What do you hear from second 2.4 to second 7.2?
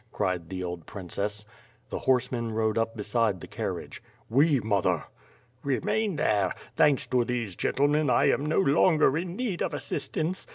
rode up beside the carriage. "We, mother!" "Remain there! Thanks